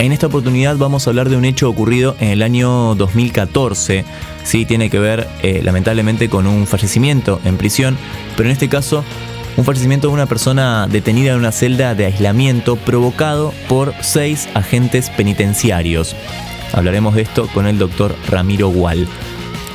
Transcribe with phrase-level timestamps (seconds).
[0.00, 4.06] En esta oportunidad vamos a hablar de un hecho ocurrido en el año 2014.
[4.44, 7.98] Sí, tiene que ver eh, lamentablemente con un fallecimiento en prisión,
[8.34, 9.04] pero en este caso
[9.58, 15.10] un fallecimiento de una persona detenida en una celda de aislamiento provocado por seis agentes
[15.10, 16.16] penitenciarios.
[16.72, 19.06] Hablaremos de esto con el doctor Ramiro Gual.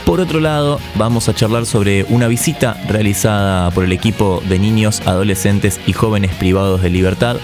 [0.07, 5.01] Por otro lado, vamos a charlar sobre una visita realizada por el equipo de niños,
[5.05, 7.37] adolescentes y jóvenes privados de libertad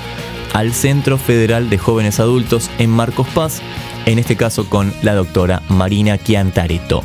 [0.53, 3.61] al Centro Federal de Jóvenes Adultos en Marcos Paz,
[4.05, 7.03] en este caso con la doctora Marina Chiantareto.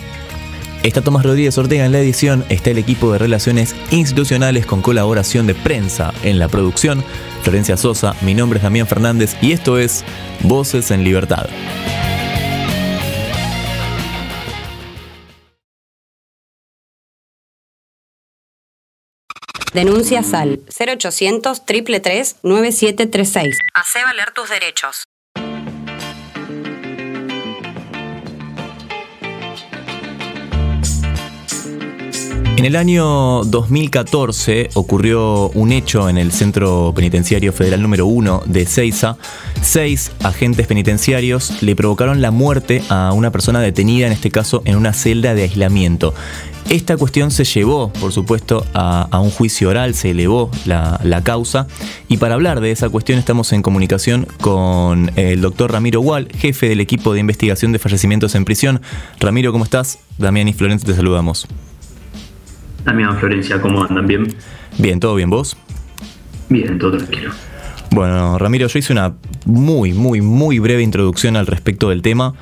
[0.82, 5.46] Está Tomás Rodríguez Ortega en la edición, está el equipo de relaciones institucionales con colaboración
[5.46, 7.02] de prensa en la producción,
[7.42, 10.04] Florencia Sosa, mi nombre es Damián Fernández y esto es
[10.42, 11.46] Voces en Libertad.
[19.76, 23.58] Denuncia SAL 0800 333 9736.
[23.74, 25.04] Hacé valer tus derechos.
[32.56, 38.64] En el año 2014 ocurrió un hecho en el Centro Penitenciario Federal número 1 de
[38.64, 39.18] Ceiza.
[39.60, 44.76] Seis agentes penitenciarios le provocaron la muerte a una persona detenida, en este caso en
[44.76, 46.14] una celda de aislamiento.
[46.68, 51.68] Esta cuestión se llevó, por supuesto, a, un juicio oral, se elevó la, causa.
[52.08, 56.68] Y para hablar de esa cuestión estamos en comunicación con el doctor Ramiro Wall, jefe
[56.68, 58.80] del equipo de investigación de fallecimientos en prisión.
[59.20, 60.00] Ramiro, ¿cómo estás?
[60.18, 61.46] Damián y Florencia te saludamos.
[62.84, 64.06] Damián, Florencia, ¿cómo andan?
[64.06, 64.34] ¿Bien?
[64.76, 65.56] Bien, ¿todo bien vos?
[66.48, 67.30] Bien, todo tranquilo.
[67.92, 72.34] Bueno, Ramiro, yo hice una muy, muy, muy breve introducción al respecto del tema.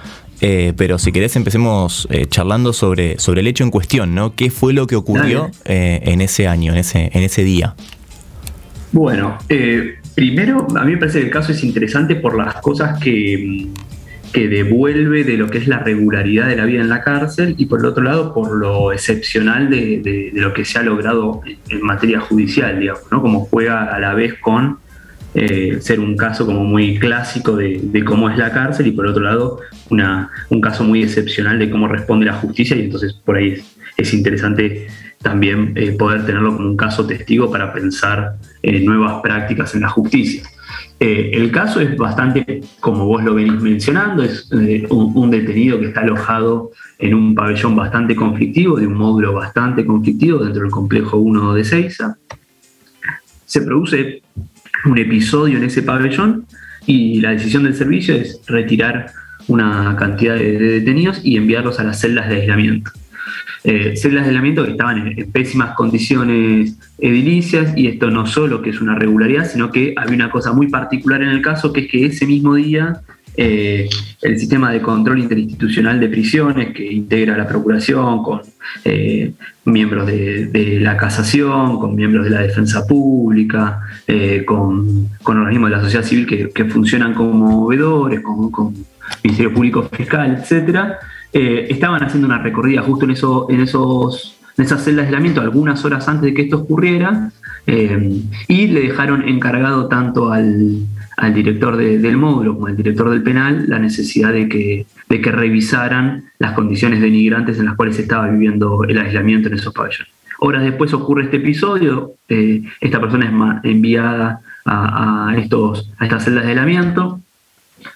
[0.46, 4.34] Eh, pero si querés empecemos eh, charlando sobre, sobre el hecho en cuestión, ¿no?
[4.34, 7.74] ¿Qué fue lo que ocurrió eh, en ese año, en ese, en ese día?
[8.92, 9.38] Bueno,
[10.14, 13.68] primero a mí me parece que el caso es interesante por las cosas que,
[14.34, 17.64] que devuelve de lo que es la regularidad de la vida en la cárcel y
[17.64, 21.40] por el otro lado por lo excepcional de, de lo que se ha logrado
[21.70, 23.22] en materia judicial, digamos, ¿no?
[23.22, 24.83] Como juega a la vez con
[25.36, 29.24] eh, ser un caso como muy clásico de, cómo es la cárcel y por otro
[29.24, 29.58] lado
[29.90, 33.60] un caso muy excepcional de cómo responde la justicia y entonces por ahí
[33.96, 34.86] es, interesante
[35.20, 39.88] también eh, poder tenerlo como un caso testigo para pensar en nuevas prácticas en la
[39.88, 40.44] justicia.
[41.00, 45.86] Eh, el caso es bastante, como vos lo venís mencionando, es un, un, detenido que
[45.86, 51.16] está alojado en un pabellón bastante conflictivo, de un módulo bastante conflictivo dentro del complejo
[51.16, 52.16] 1 de Seiza.
[53.44, 54.22] Se produce
[54.84, 56.46] un episodio en ese pabellón
[56.86, 59.12] y la decisión del servicio es retirar
[59.48, 62.90] una cantidad de, detenidos y enviarlos a las celdas de aislamiento.
[63.62, 68.70] Eh, celdas de aislamiento que estaban en, pésimas condiciones edilicias y esto no solo que
[68.70, 71.90] es una regularidad, sino que había una cosa muy particular en el caso, que es
[71.90, 73.00] que ese mismo día
[73.36, 73.88] eh,
[74.22, 78.40] el sistema de control interinstitucional de prisiones que integra la Procuración con
[78.84, 79.32] eh,
[79.64, 85.82] miembros de, la casación, con miembros de la defensa pública, eh, con, organismos de la
[85.82, 88.74] sociedad civil que, funcionan como veedores, con, con,
[89.22, 90.94] Ministerio Público Fiscal, etc.,
[91.32, 95.84] estaban haciendo una recorrida justo en, eso, en, esos, en esas celdas de aislamiento algunas
[95.84, 97.32] horas antes de que esto ocurriera
[97.66, 100.86] y le dejaron encargado tanto al
[101.16, 105.30] al director del módulo como al director del penal la necesidad de que, de que
[105.30, 110.12] revisaran las condiciones denigrantes en las cuales estaba viviendo el aislamiento en esos pabellones.
[110.40, 116.44] Horas después ocurre este episodio, eh, esta persona es enviada a, estos, a estas celdas
[116.44, 117.20] de aislamiento.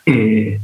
[0.06, 0.61] Eh,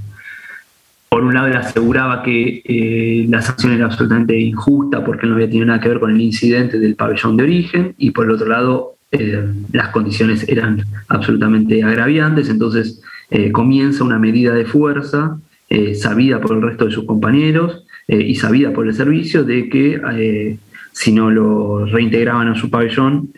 [1.08, 5.46] por un lado él aseguraba que eh, la sanción era absolutamente injusta porque no había
[5.46, 8.48] tenido nada que ver con el incidente del pabellón de origen y por el otro
[8.48, 13.00] lado eh, las condiciones eran absolutamente agraviantes, entonces
[13.30, 15.38] eh, comienza una medida de fuerza
[15.70, 20.58] eh, sabida por el resto de sus compañeros y sabida por el servicio de que
[20.92, 23.30] si no lo reintegraban a su pabellón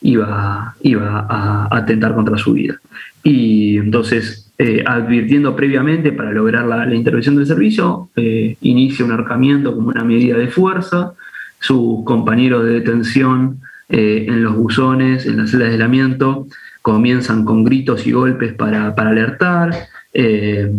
[0.00, 2.80] iba, iba a atentar contra su vida.
[3.22, 4.52] Y entonces,
[4.84, 10.36] advirtiendo previamente para lograr la, la intervención del servicio, inicia un arcamiento como una medida
[10.36, 11.12] de fuerza,
[11.60, 16.46] sus compañeros de detención eh, en los buzones, en las celdas de aislamiento,
[16.82, 19.88] comienzan con gritos y golpes para, alertar.
[20.12, 20.70] Eh,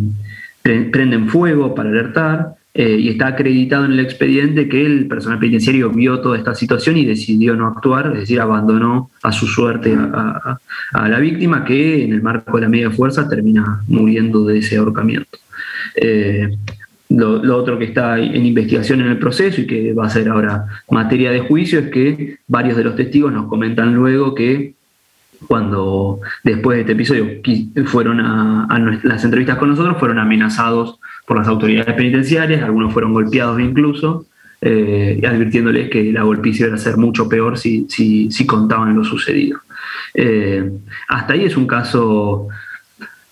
[0.61, 5.89] prenden fuego para alertar, eh, y está acreditado en el expediente que el personal penitenciario
[5.89, 10.59] vio toda esta situación y decidió no actuar, es decir, abandonó a su suerte a,
[10.93, 15.39] la víctima que en el marco de la media fuerza termina muriendo de ese ahorcamiento.
[17.09, 20.67] Lo, otro que está en investigación en el proceso y que va a ser ahora
[20.91, 24.75] materia de juicio es que varios de los testigos nos comentan luego que
[25.47, 27.25] cuando después de este episodio
[27.85, 33.59] fueron a, las entrevistas con nosotros, fueron amenazados por las autoridades penitenciarias, algunos fueron golpeados
[33.59, 34.25] incluso,
[34.61, 39.61] eh, advirtiéndoles que la golpiza iba a ser mucho peor si, si, contaban lo sucedido.
[40.13, 40.69] Eh,
[41.07, 42.49] hasta ahí es un caso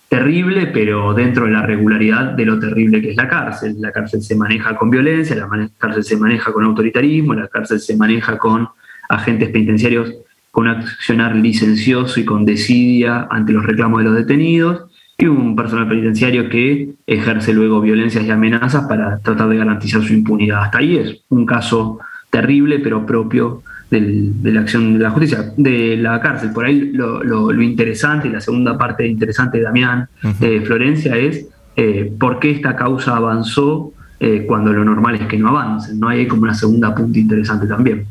[0.08, 3.76] terrible, pero dentro de la regularidad de lo terrible que es la cárcel.
[3.78, 7.96] La cárcel se maneja con violencia, la cárcel se maneja con autoritarismo, la cárcel se
[7.96, 8.68] maneja con
[9.08, 10.14] agentes penitenciarios
[10.50, 14.84] con accionar licencioso y con desidia ante los reclamos de los detenidos,
[15.16, 20.12] y un personal penitenciario que ejerce luego violencias y amenazas para tratar de garantizar su
[20.14, 20.62] impunidad.
[20.62, 21.98] Hasta ahí es un caso
[22.30, 26.52] terrible, pero propio de la acción de la justicia, de la cárcel.
[26.52, 30.08] Por ahí lo, interesante, y la segunda parte interesante de Damián,
[30.40, 31.46] de Florencia, es
[31.76, 36.00] eh, por qué esta causa avanzó eh, cuando lo normal es que no avancen.
[36.00, 36.08] ¿no?
[36.08, 38.06] Hay como una segunda punta interesante también.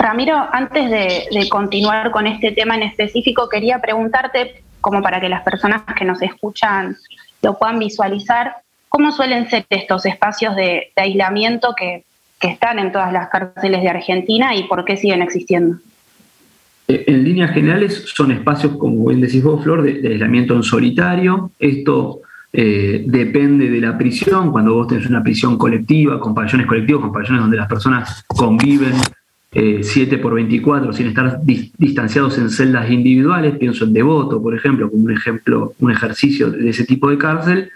[0.00, 5.42] Ramiro, antes de, continuar con este tema en específico, quería preguntarte, como para que las
[5.42, 6.96] personas que nos escuchan
[7.42, 8.56] lo puedan visualizar,
[8.88, 12.04] ¿cómo suelen ser estos espacios de, aislamiento que,
[12.48, 15.76] están en todas las cárceles de Argentina y por qué siguen existiendo?
[16.88, 21.52] Eh, en líneas generales son espacios, como bien decís vos, Flor, de, aislamiento en solitario.
[21.58, 22.20] Esto
[22.52, 24.50] eh, depende de la prisión.
[24.50, 28.94] Cuando vos tenés una prisión colectiva, con pabellones colectivos, con pabellones donde las personas conviven
[29.52, 34.90] 7 eh, por 24 sin estar distanciados en celdas individuales, pienso en Devoto, por ejemplo,
[34.90, 37.70] como un ejemplo, un ejercicio de ese tipo de cárcel.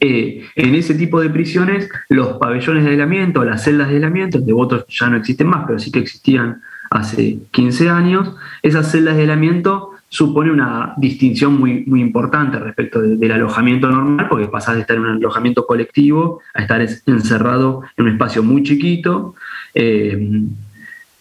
[0.00, 4.46] Eh, en ese tipo de prisiones, los pabellones de aislamiento, las celdas de aislamiento, en
[4.46, 9.22] Devoto ya no existen más, pero sí que existían hace 15 años, esas celdas de
[9.22, 14.96] aislamiento supone una distinción muy, muy importante respecto del alojamiento normal, porque pasás de estar
[14.96, 19.36] en un alojamiento colectivo a estar encerrado en un espacio muy chiquito.
[19.72, 20.42] Eh,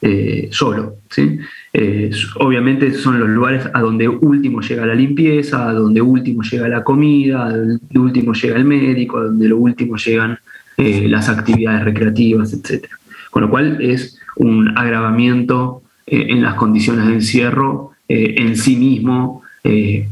[0.02, 0.96] eh, solo.
[1.10, 1.40] ¿sí?
[1.74, 6.70] Eh, obviamente son los lugares a donde último llega la limpieza, a donde último llega
[6.70, 10.40] la comida, a donde último llega el médico, a donde lo último llegan
[10.78, 12.86] eh, las actividades recreativas, etc.
[13.30, 20.08] Con lo cual es un agravamiento en las condiciones de encierro en sí mismo eh,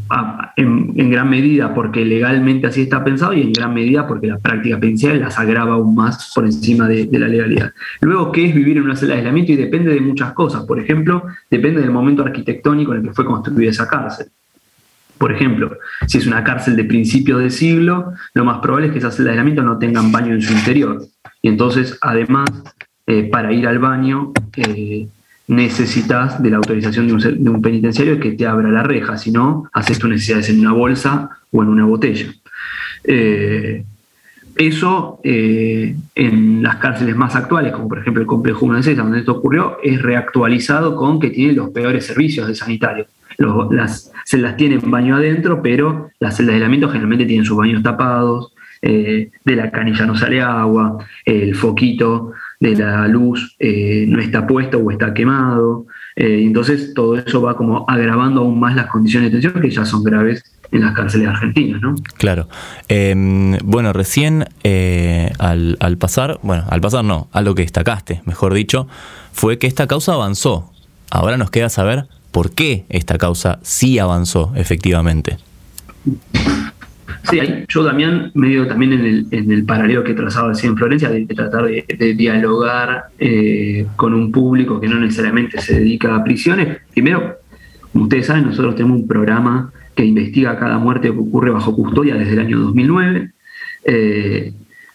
[0.57, 4.77] en, gran medida porque legalmente así está pensado y en gran medida porque la práctica
[4.77, 7.71] penitenciaria las agrava aún más por encima de, la legalidad.
[8.01, 9.53] Luego, ¿qué es vivir en una celda de aislamiento?
[9.53, 10.65] Y depende de muchas cosas.
[10.65, 14.27] Por ejemplo, depende del momento arquitectónico en el que fue construida esa cárcel.
[15.17, 15.77] Por ejemplo,
[16.07, 19.33] si es una cárcel de principio de siglo, lo más probable es que esas celdas
[19.33, 21.01] de aislamiento no tengan baño en su interior.
[21.41, 22.49] Y entonces, además,
[23.07, 25.07] eh, para ir al baño, eh,
[25.47, 29.97] necesitas de la autorización de un, penitenciario que te abra la reja, si no, haces
[29.97, 32.27] tus necesidades en una bolsa o en una botella.
[33.03, 33.85] Eh,
[34.57, 39.33] eso en las cárceles más actuales, como por ejemplo el complejo 1 de donde esto
[39.33, 43.05] ocurrió, es reactualizado con que tiene los peores servicios de sanitario.
[43.69, 48.51] las celdas tienen baño adentro, pero las celdas de aislamiento generalmente tienen sus baños tapados,
[48.81, 54.79] de la canilla no sale agua, el foquito de la luz eh, no está puesto
[54.79, 55.85] o está quemado.
[56.15, 59.85] Eh, entonces todo eso va como agravando aún más las condiciones de detención que ya
[59.85, 61.95] son graves en las cárceles argentinas, ¿no?
[62.17, 62.49] Claro.
[62.87, 68.21] Em, bueno, recién eh, al, al, pasar, bueno, al pasar no, a lo que destacaste,
[68.25, 68.87] mejor dicho,
[69.31, 70.71] fue que esta causa avanzó.
[71.09, 75.37] Ahora nos queda saber por qué esta causa sí avanzó efectivamente.
[77.29, 81.09] Sí, yo, Damián, medio también en el, en el paralelo que trazaba así en Florencia,
[81.09, 86.79] de, tratar de, dialogar eh, con un público que no necesariamente se dedica a prisiones.
[86.91, 87.37] Primero,
[87.91, 92.15] como ustedes saben, nosotros tenemos un programa que investiga cada muerte que ocurre bajo custodia
[92.15, 93.31] desde el año 2009.
[93.85, 94.53] Eh,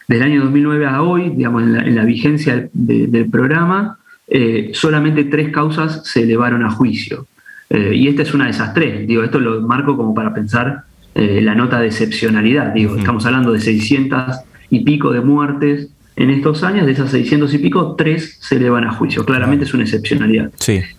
[0.09, 5.51] desde el año 2009 a hoy, digamos, en la, vigencia del programa, eh, solamente tres
[5.51, 7.27] causas se elevaron a juicio.
[7.71, 9.07] y esta es una de esas tres.
[9.07, 12.73] Digo, esto lo marco como para pensar eh, la nota de excepcionalidad.
[12.73, 14.41] Digo, estamos hablando de 600
[14.71, 18.85] y pico de muertes en estos años, de esas 600 y pico, tres se elevan
[18.85, 19.25] a juicio.
[19.25, 20.51] Claramente es una excepcionalidad.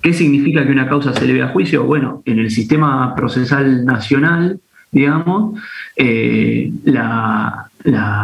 [0.01, 1.83] ¿Qué significa que una causa se eleve a juicio?
[1.83, 4.59] Bueno, en el sistema procesal nacional,
[4.91, 5.59] digamos,
[5.95, 7.69] eh, la,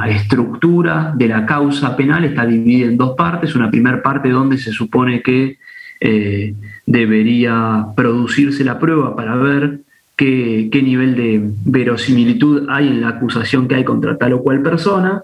[0.07, 3.55] estructura de la causa penal está dividida en dos partes.
[3.55, 5.57] Una primera parte donde se supone que
[5.99, 6.53] eh,
[6.85, 9.81] debería producirse la prueba para ver
[10.19, 15.23] qué, nivel de verosimilitud hay en la acusación que hay contra tal o cual persona,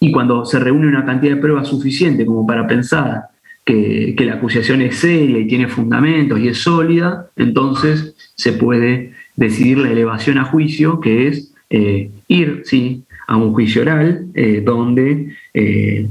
[0.00, 3.22] y cuando se reúne una cantidad de pruebas suficiente como para pensar
[3.64, 9.78] que, la acusación es seria y tiene fundamentos y es sólida, entonces se puede decidir
[9.78, 15.36] la elevación a juicio, que es eh, ir, sí, a un juicio oral eh, donde
[15.54, 16.08] eh,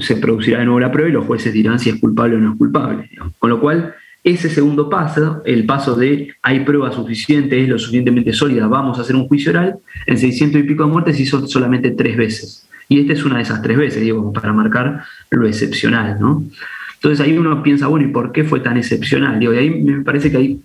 [0.00, 2.52] se producirá de nuevo la prueba y los jueces dirán si es culpable o no
[2.52, 3.08] es culpable.
[3.38, 3.94] Con lo cual,
[4.24, 9.02] ese segundo paso, el paso de hay prueba suficiente, es lo suficientemente sólida, vamos a
[9.02, 9.76] hacer un juicio oral,
[10.06, 12.66] en 600 y pico de muertes hizo solamente tres veces.
[12.88, 16.44] Y esta es una de esas tres veces, digo, para marcar lo excepcional, ¿no?
[16.94, 19.42] Entonces ahí uno piensa, bueno, ¿y por qué fue tan excepcional?
[19.42, 20.60] Y ahí me parece que hay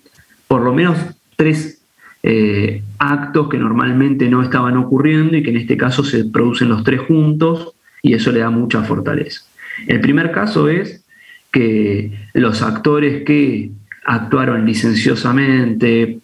[0.47, 0.97] por lo menos
[1.35, 1.81] tres
[2.21, 6.83] eh, actos que normalmente no estaban ocurriendo y que en este caso se producen los
[6.83, 7.73] tres juntos
[8.03, 9.41] y eso le da mucha fortaleza.
[9.87, 11.03] El primer caso es
[11.57, 13.71] que los actores que
[14.05, 16.19] actuaron licenciosamente,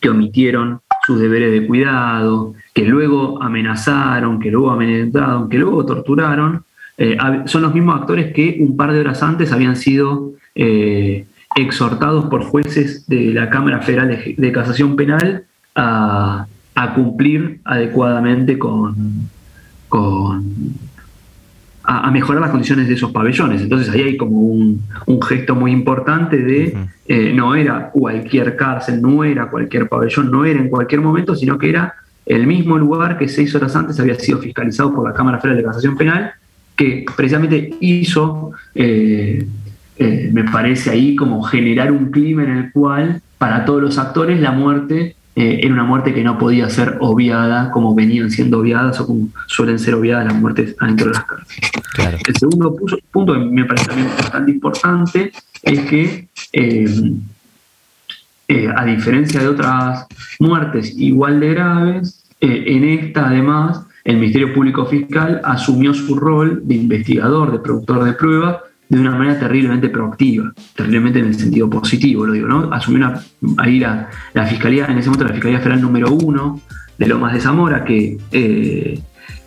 [0.00, 6.64] que omitieron sus deberes de cuidado, que luego amenazaron, que luego amenazaron, que luego torturaron,
[6.96, 12.24] eh, son los mismos actores que un par de horas antes habían sido eh, exhortados
[12.24, 14.08] por jueces de la Cámara Federal
[14.38, 15.44] de, Casación Penal
[15.74, 16.46] a,
[16.94, 19.28] cumplir adecuadamente con,
[19.90, 20.74] con
[21.86, 23.62] a, mejorar las condiciones de esos pabellones.
[23.62, 24.82] Entonces ahí hay como un,
[25.26, 26.76] gesto muy importante de
[27.06, 31.58] eh, no era cualquier cárcel, no era cualquier pabellón, no era en cualquier momento, sino
[31.58, 31.94] que era
[32.26, 35.64] el mismo lugar que seis horas antes había sido fiscalizado por la Cámara Federal de
[35.64, 36.32] Casación Penal,
[36.76, 39.46] que precisamente hizo, eh,
[39.98, 44.40] eh, me parece ahí, como generar un clima en el cual para todos los actores
[44.40, 48.98] la muerte eh, era una muerte que no podía ser obviada como venían siendo obviadas
[49.00, 52.22] o como suelen ser obviadas las muertes adentro de las cárceles.
[52.26, 52.74] El segundo
[53.10, 57.12] punto que me parece también bastante importante es que, eh,
[58.48, 60.06] eh, a diferencia de otras
[60.40, 66.76] muertes igual de graves, en esta además el Ministerio Público Fiscal asumió su rol de
[66.76, 68.56] investigador, de productor de pruebas,
[68.88, 72.72] de una manera terriblemente proactiva, terriblemente en el sentido positivo, lo digo, ¿no?
[72.72, 73.20] Asumió una,
[73.58, 74.08] ahí la,
[74.48, 76.60] Fiscalía, en ese momento la Fiscalía Federal número uno
[76.98, 79.00] de Lomas de Zamora, que eh,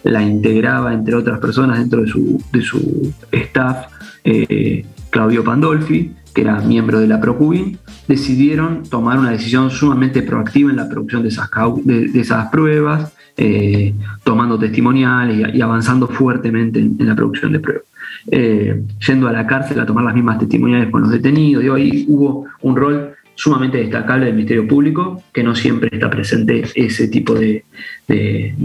[0.04, 3.88] la integraba, entre otras personas, dentro de su, de su staff,
[4.24, 7.78] eh, Claudio Pandolfi, que era miembro de la Procubin,
[8.08, 11.50] decidieron tomar una decisión sumamente proactiva en la producción de esas,
[11.84, 13.94] de, esas pruebas, eh,
[14.24, 17.89] tomando testimoniales y, avanzando fuertemente en la producción de pruebas.
[18.32, 21.64] Eh, yendo a la cárcel a tomar las mismas testimoniales con los detenidos.
[21.64, 26.64] Digo, ahí hubo un rol sumamente destacable del Ministerio Público, que no siempre está presente
[26.76, 27.64] ese tipo de,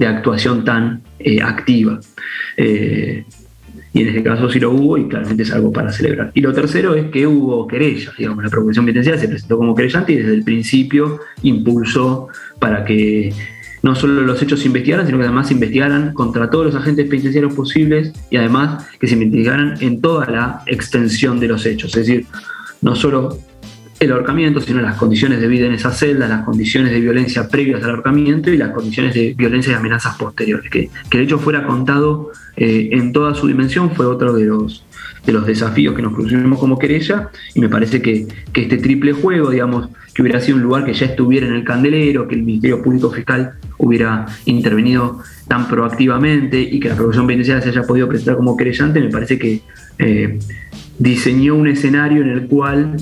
[0.07, 2.01] actuación tan eh, activa.
[2.57, 3.25] Eh,
[3.93, 6.33] y en este caso sí lo hubo y claramente es algo para celebrar.
[6.35, 10.13] Y lo tercero es que hubo querellas, digamos, la Procuración Penitenciaria se presentó como querellante
[10.13, 12.27] y desde el principio impulsó
[12.59, 13.33] para que
[13.85, 17.07] no solo los hechos se investigaran, sino que además se investigaran contra todos los agentes
[17.07, 21.95] penitenciarios posibles y además que se investigaran en toda la extensión de los hechos.
[21.95, 22.25] Es decir,
[22.81, 23.39] no solo
[24.01, 27.83] el ahorcamiento, sino las condiciones de vida en esa celda, las condiciones de violencia previas
[27.83, 30.71] al ahorcamiento y las condiciones de violencia y amenazas posteriores.
[30.71, 34.85] Que, que el hecho fuera contado eh, en toda su dimensión fue otro de los,
[35.25, 39.13] de los desafíos que nos pusimos como querella y me parece que, que, este triple
[39.13, 42.43] juego, digamos, que hubiera sido un lugar que ya estuviera en el candelero, que el
[42.43, 48.09] Ministerio Público Fiscal hubiera intervenido tan proactivamente y que la producción penitenciaria se haya podido
[48.09, 49.63] presentar como querellante, me parece que
[49.99, 50.39] eh,
[50.99, 52.97] diseñó un escenario en el cual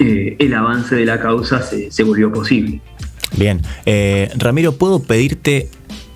[0.00, 2.80] eh, el avance de la causa se, se volvió posible.
[3.36, 5.68] Bien, eh, Ramiro, ¿puedo pedirte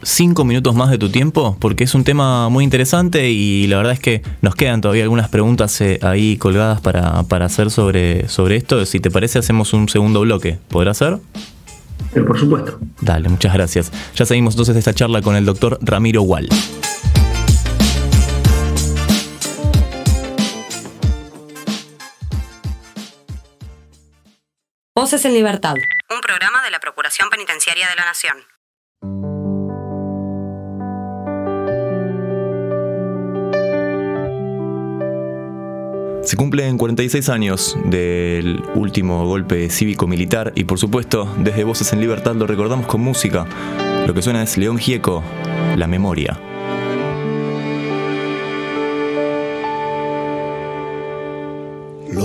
[0.02, 1.56] cinco minutos más de tu tiempo?
[1.60, 5.28] Porque es un tema muy interesante y la verdad es que nos quedan todavía algunas
[5.28, 8.84] preguntas eh, ahí colgadas para, hacer sobre, sobre esto.
[8.86, 10.58] Si te parece, hacemos un segundo bloque.
[10.68, 11.18] ¿Podrá ser?
[12.12, 12.78] Pero por supuesto.
[13.00, 13.92] Dale, muchas gracias.
[14.14, 16.48] Ya seguimos entonces esta charla con el doctor Ramiro Wall.
[25.02, 25.74] Voces en Libertad.
[26.14, 28.36] Un programa de la Procuración Penitenciaria de la Nación.
[36.22, 42.36] Se cumplen 46 años del último golpe cívico-militar y por supuesto desde Voces en Libertad
[42.36, 43.44] lo recordamos con música.
[44.06, 45.24] Lo que suena es León Gieco,
[45.76, 46.38] La Memoria.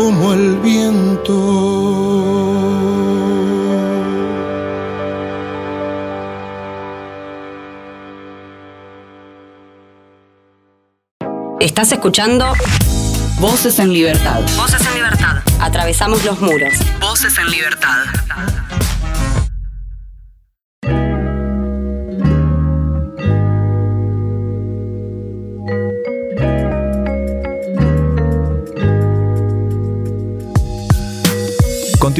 [0.00, 1.34] como el viento.
[11.60, 12.54] Estás escuchando
[13.40, 14.40] Voces en Libertad.
[14.56, 15.42] Voces en libertad.
[15.60, 16.72] Atravesamos los muros.
[16.98, 18.19] Voces en libertad.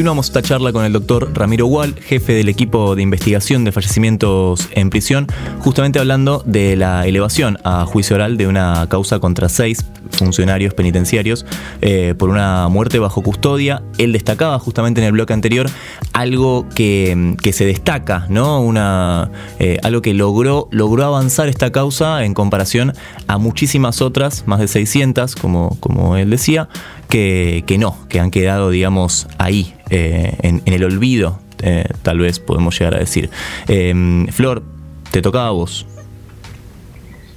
[0.01, 4.67] Continuamos esta charla con el doctor Ramiro Wall, jefe del equipo de investigación de fallecimientos
[4.71, 5.27] en prisión,
[5.59, 11.45] justamente hablando de la elevación a juicio oral de una causa contra seis funcionarios penitenciarios
[11.81, 13.83] eh, por una muerte bajo custodia.
[13.99, 15.69] Él destacaba justamente en el bloque anterior
[16.13, 18.59] algo que, que se destaca, ¿no?
[18.59, 22.93] Una, eh, algo que logró, logró avanzar esta causa en comparación
[23.27, 26.69] a muchísimas otras, más de 600, como, como él decía,
[27.11, 32.77] que, no, que han quedado, digamos, ahí, eh, en, el olvido, eh, tal vez podemos
[32.79, 33.29] llegar a decir.
[33.67, 34.63] Eh, Flor,
[35.11, 35.85] te tocaba a vos.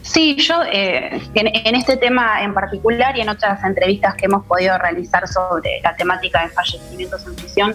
[0.02, 4.44] Sí, yo eh, en, en este tema en particular y en otras entrevistas que hemos
[4.44, 7.74] podido realizar sobre la temática de fallecimientos en prisión,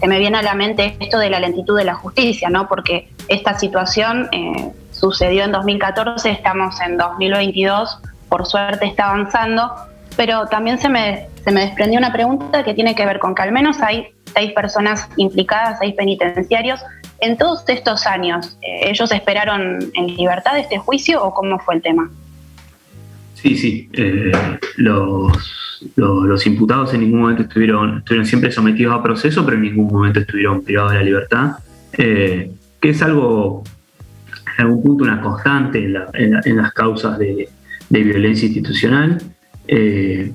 [0.00, 2.68] se me viene a la mente esto de la lentitud de la justicia, ¿no?
[2.68, 7.98] Porque esta situación eh, sucedió en 2014, estamos en 2022,
[8.28, 9.72] por suerte está avanzando,
[10.20, 13.40] pero también se me, se me desprendió una pregunta que tiene que ver con que
[13.40, 16.78] al menos hay seis personas implicadas, seis penitenciarios.
[17.20, 21.80] En todos estos años, eh, ¿ellos esperaron en libertad este juicio o cómo fue el
[21.80, 22.10] tema?
[23.32, 23.88] Sí, sí.
[23.94, 24.30] eh,
[24.76, 25.32] los,
[25.96, 29.86] los, los imputados en ningún momento estuvieron, estuvieron siempre sometidos a proceso, pero en ningún
[29.90, 31.52] momento estuvieron privados de la libertad,
[31.96, 33.64] eh, que es algo,
[34.58, 37.48] en algún punto, una constante en, la- en la- en las causas de
[37.88, 39.18] violencia institucional.
[39.72, 40.32] Eh,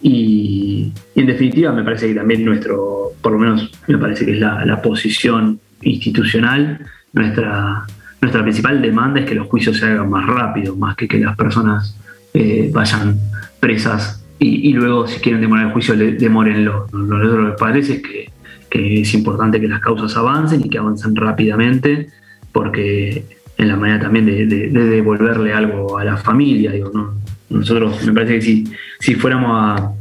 [0.00, 4.38] y, en definitiva, me parece que también nuestro, por lo menos me parece que es
[4.38, 6.78] la, posición institucional,
[7.12, 7.84] nuestra,
[8.20, 11.36] nuestra principal demanda es que los juicios se hagan más rápido, más que que las
[11.36, 11.96] personas
[12.32, 13.18] eh, vayan
[13.58, 16.86] presas y, luego si quieren demorar el juicio, le- demórenlo.
[16.92, 22.08] Lo, que parece es que, es importante que las causas avancen y que avancen rápidamente,
[22.52, 23.24] porque
[23.58, 27.19] en la manera también de- de devolverle algo a la familia, digo, ¿no?
[27.50, 28.64] Nosotros, me parece que si,
[29.00, 29.92] si fuéramos a,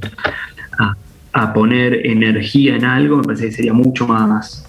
[0.84, 0.96] a-
[1.34, 4.66] a poner energía en algo, me parece que sería mucho más,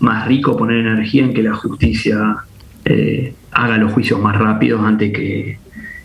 [0.00, 2.36] más rico poner energía en que la justicia
[2.84, 5.58] eh, haga los juicios más rápidos antes que,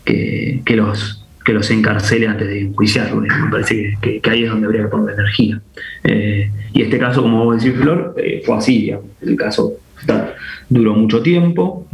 [0.06, 3.22] que, que los que los encarcele antes de enjuiciarlos.
[3.24, 5.60] Me parece que, ahí es donde habría que poner energía.
[6.06, 8.84] Eh, y este caso, como vos decís, Flor, eh, fue así.
[8.84, 9.08] digamos.
[9.22, 10.36] El caso está-
[10.70, 11.86] duró mucho tiempo.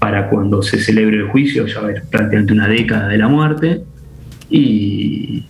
[0.00, 3.28] Para cuando se celebre el juicio, ya va a haber prácticamente una década de la
[3.28, 3.82] muerte.
[4.50, 5.44] Y,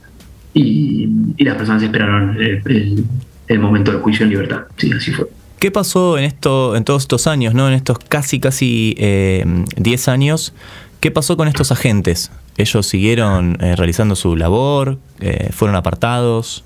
[0.53, 3.05] y, y las personas esperaron el, el-
[3.49, 4.61] el momento del juicio en libertad.
[4.77, 5.27] Sí, así fue.
[5.59, 7.67] ¿Qué pasó en esto, en todos estos años, no?
[7.67, 9.45] En estos casi, casi eh,
[9.77, 10.55] 10 años.
[11.01, 12.31] ¿Qué pasó con estos agentes?
[12.59, 14.99] ¿Ellos siguieron eh, realizando su labor?
[15.21, 16.63] Eh, ¿Fueron apartados?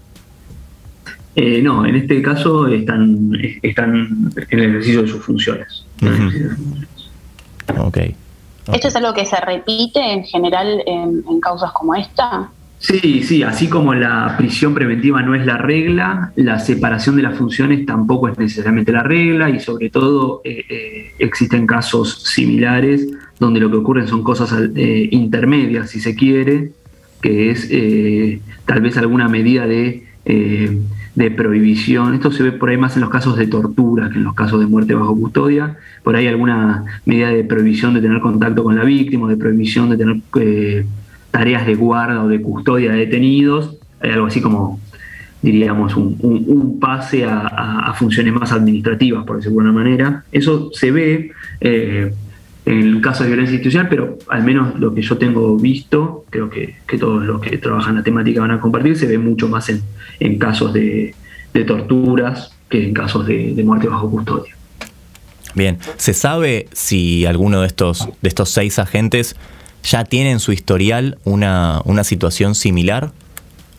[1.36, 3.30] Eh, no, en este caso están,
[3.62, 5.86] están en el ejercicio de sus funciones.
[7.72, 7.82] Ujú.
[7.82, 7.98] Ok.
[8.72, 12.50] ¿Esto es algo que se repite en general en, en causas como esta?
[12.78, 17.36] Sí, sí, así como la prisión preventiva no es la regla, la separación de las
[17.36, 23.06] funciones tampoco es necesariamente la regla y sobre todo eh, eh, existen casos similares
[23.38, 26.72] donde lo que ocurren son cosas eh, intermedias, si se quiere,
[27.22, 30.78] que es eh, tal vez alguna medida de, eh,
[31.14, 32.14] de prohibición.
[32.14, 34.60] Esto se ve por ahí más en los casos de tortura que en los casos
[34.60, 35.76] de muerte bajo custodia.
[36.02, 39.96] Por ahí alguna medida de prohibición de tener contacto con la víctima, de prohibición de
[39.96, 40.16] tener...
[40.40, 40.86] eh,
[41.30, 44.78] tareas de guarda o de custodia de detenidos, hay algo así como,
[45.42, 50.24] diríamos, un, un- pase a funciones más administrativas, por decirlo de alguna manera.
[50.30, 52.14] Eso se ve eh,
[52.66, 56.76] en caso de violencia institucional, pero al menos lo que yo tengo visto, creo que,
[56.86, 59.82] que todos los que trabajan la temática van a compartir, se ve mucho más en,
[60.20, 61.14] en casos de,
[61.52, 64.54] de torturas que en casos de, de muerte bajo custodia.
[65.54, 65.78] Bien.
[65.98, 69.36] ¿Se sabe si alguno de estos, de estos seis agentes
[69.82, 73.12] ya tiene en su historial una, una situación similar?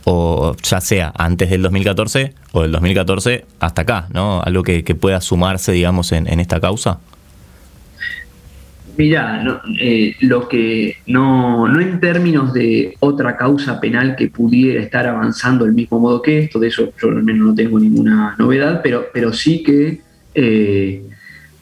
[0.07, 4.41] O ya sea antes del 2014 o del 2014 hasta acá, ¿no?
[4.43, 6.99] Algo que, que pueda sumarse, digamos, en, en esta causa.
[8.97, 14.81] Mirá, no, eh, lo que no, no en términos de otra causa penal que pudiera
[14.81, 18.35] estar avanzando del mismo modo que esto, de eso yo al menos no tengo ninguna
[18.37, 19.99] novedad, pero, pero sí que
[20.33, 21.03] eh,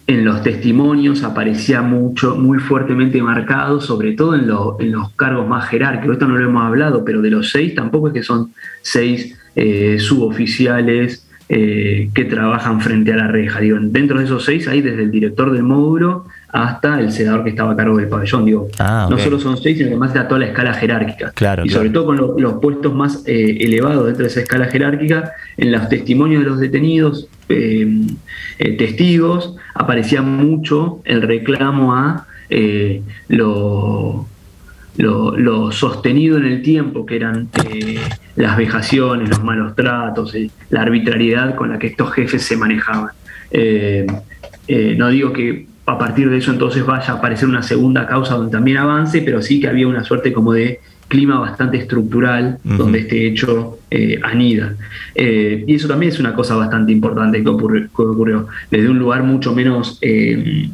[0.05, 6.13] en los testimonios aparecía mucho, muy fuertemente marcado, sobre todo en, los cargos más jerárquicos.
[6.13, 9.97] Esto no lo hemos hablado, pero de los seis tampoco es que son seis eh,
[9.99, 13.59] suboficiales que trabajan frente a la reja.
[13.59, 17.49] Digo, dentro de esos seis hay desde el director del módulo hasta el senador que
[17.49, 18.45] estaba a cargo del pabellón.
[18.45, 21.31] Digo, Ah, no solo son seis, sino que además está toda la escala jerárquica.
[21.31, 24.65] Claro, y sobre todo con lo- los puestos más eh, elevados dentro de esa escala
[24.67, 27.87] jerárquica, en los testimonios de los detenidos, eh,
[28.59, 32.27] eh, testigos, aparecía mucho el reclamo a
[33.29, 34.27] lo,
[34.97, 37.47] lo- lo sostenido en el tiempo, que eran
[38.35, 40.35] las vejaciones, los malos tratos,
[40.69, 43.09] la arbitrariedad con la que estos jefes se manejaban.
[44.97, 48.51] No digo que a partir de eso entonces vaya a aparecer una segunda causa donde
[48.51, 53.27] también avance, pero sí que había una suerte como de clima bastante estructural donde este
[53.27, 54.75] hecho eh, anida.
[55.13, 58.97] Eh, y eso también es una cosa bastante importante que ocurrió, que ocurrió desde un
[58.97, 60.69] lugar mucho menos eh,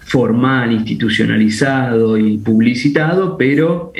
[0.00, 3.92] formal, institucionalizado y publicitado, pero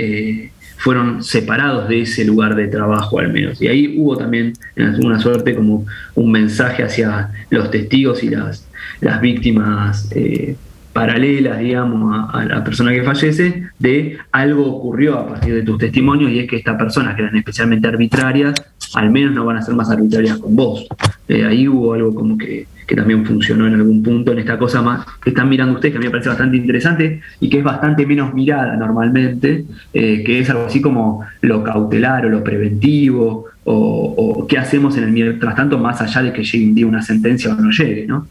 [0.77, 3.61] fueron separados de ese lugar de trabajo al menos.
[3.61, 8.70] Y ahí hubo también alguna suerte como un mensaje hacia los testigos y las,
[9.01, 10.57] las víctimas eh,
[10.93, 16.31] paralelas, digamos, a, la persona que fallece, de algo ocurrió a partir de tus testimonios
[16.31, 18.55] y es que estas personas que eran especialmente arbitrarias,
[18.95, 20.87] al menos no van a ser más arbitrarias con vos.
[21.29, 24.83] Eh, ahí hubo algo como que, que también funcionó en algún punto en esta cosa
[24.83, 27.65] más que están mirando ustedes, que a mí me parece bastante interesante y que es
[27.65, 29.65] bastante menos mirada normalmente,
[29.95, 33.75] eh, que es algo así como lo cautelar o lo preventivo, o,
[34.17, 37.03] o qué hacemos en el mientras tanto, más allá de que llegue un día una
[37.03, 38.27] sentencia o no llegue, ¿no?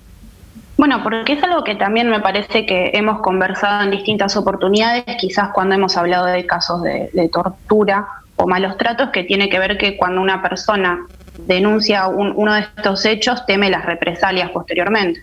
[0.80, 5.50] Bueno, porque es algo que también me parece que hemos conversado en distintas oportunidades, quizás
[5.54, 9.98] cuando hemos hablado de casos de, tortura o malos tratos, que tiene que ver que
[9.98, 11.06] cuando una persona
[11.46, 15.20] denuncia un- uno de estos hechos, teme las represalias posteriormente.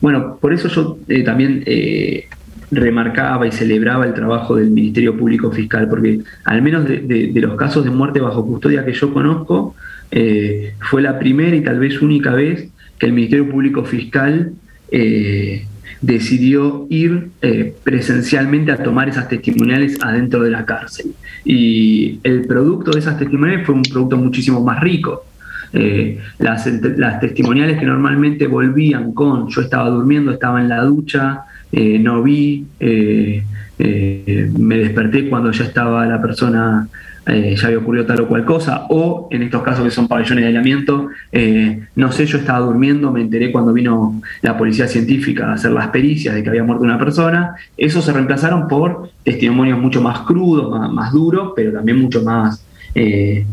[0.00, 2.26] Bueno, por eso yo eh, también eh,
[2.70, 7.84] remarcaba y celebraba el trabajo del Ministerio Público Fiscal, porque al menos de los casos
[7.84, 9.74] de muerte bajo custodia que yo conozco,
[10.10, 14.52] eh, fue la primera y tal vez única vez que el Ministerio Público Fiscal
[14.90, 15.66] eh,
[16.00, 21.12] decidió ir eh, presencialmente a tomar esas testimoniales adentro de la cárcel.
[21.44, 25.24] Y el producto de esas testimoniales fue un producto muchísimo más rico.
[25.72, 31.42] Eh, las, las testimoniales que normalmente volvían con yo estaba durmiendo, estaba en la ducha,
[31.72, 36.88] no vi, me desperté cuando ya estaba la persona,
[37.26, 40.42] eh, ya había ocurrido tal o cual cosa, o en estos casos que son pabellones
[40.42, 45.50] de aislamiento, eh, no sé, yo estaba durmiendo, me enteré cuando vino la policía científica
[45.50, 49.78] a hacer las pericias de que había muerto una persona, esos se reemplazaron por testimonios
[49.78, 52.64] mucho más crudos, más, duros, pero también mucho más...
[52.94, 53.44] eh,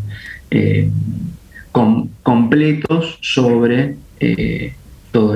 [1.72, 3.96] com- completos sobre
[5.12, 5.36] todo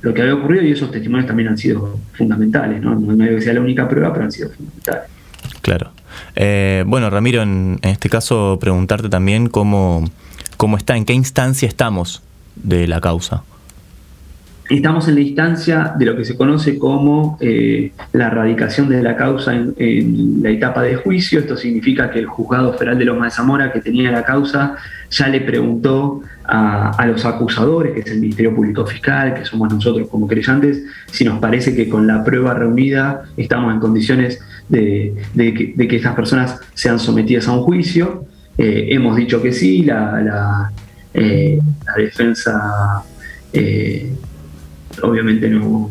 [0.00, 2.94] lo que había ocurrido y esos testimonios también han sido fundamentales, ¿no?
[2.94, 5.10] No, no digo que sea la única prueba, pero han sido fundamentales.
[5.60, 5.90] Claro.
[6.36, 10.04] Eh, bueno, Ramiro, en, este caso preguntarte también cómo,
[10.56, 12.22] cómo está, en qué instancia estamos
[12.56, 13.42] de la causa.
[14.68, 19.16] Estamos en la instancia de lo que se conoce como eh, la erradicación de la
[19.16, 21.40] causa en, en la etapa de juicio.
[21.40, 24.76] Esto significa que el juzgado federal de Loma de Zamora, que tenía la causa,
[25.10, 29.72] ya le preguntó a, a los acusadores, que es el Ministerio Público Fiscal, que somos
[29.72, 35.14] nosotros como creyentes, si nos parece que con la prueba reunida estamos en condiciones de,
[35.34, 38.24] que, estas personas sean sometidas a un juicio.
[38.56, 40.72] Eh, hemos dicho que sí, la, la,
[41.14, 41.58] eh,
[41.96, 43.02] defensa...
[43.52, 44.12] eh,
[45.02, 45.90] obviamente no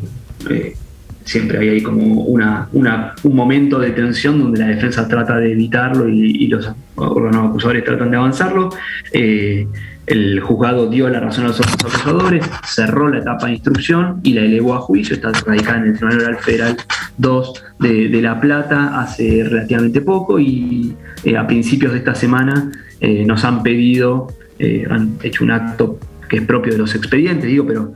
[1.24, 5.52] siempre hay ahí como una, una- un momento de tensión donde la defensa trata de
[5.52, 8.70] evitarlo y, y los órganos acusadores tratan de avanzarlo.
[10.08, 14.42] El juzgado dio la razón a los acusadores, cerró la etapa de instrucción y la
[14.42, 15.16] elevó a juicio.
[15.16, 16.78] Está radicada en el Tribunal Oral Federal
[17.18, 23.26] 2 de, La Plata hace relativamente poco y eh, a principios de esta semana eh,
[23.26, 27.66] nos han pedido, eh, han hecho un acto que es propio de los expedientes, digo,
[27.68, 27.94] pero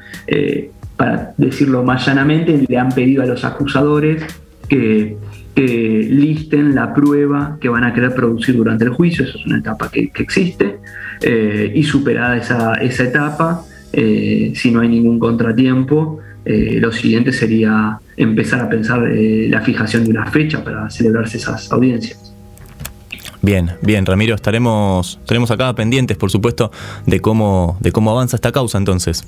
[0.98, 4.24] para decirlo más llanamente, le han pedido a los acusadores
[4.68, 5.18] que,
[5.56, 9.60] que listen la prueba que van a querer producir durante el juicio, eso es una
[9.60, 10.80] etapa que, que existe,
[11.22, 17.34] eh, y superada esa, esa etapa, eh, si no hay ningún contratiempo, eh, lo siguiente
[17.34, 22.34] sería empezar a pensar la fijación de una fecha para celebrarse esas audiencias.
[23.44, 26.72] Bien, bien, Ramiro, estaremos, estaremos acá pendientes, por supuesto,
[27.06, 29.24] de cómo, de cómo avanza esta causa entonces.